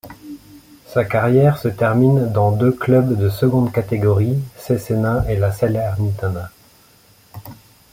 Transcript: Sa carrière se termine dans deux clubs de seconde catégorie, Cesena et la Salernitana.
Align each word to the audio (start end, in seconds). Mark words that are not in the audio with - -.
Sa 0.87 1.05
carrière 1.05 1.59
se 1.59 1.67
termine 1.67 2.31
dans 2.31 2.51
deux 2.51 2.71
clubs 2.71 3.15
de 3.15 3.29
seconde 3.29 3.71
catégorie, 3.71 4.41
Cesena 4.57 5.23
et 5.31 5.37
la 5.37 5.51
Salernitana. 5.51 6.49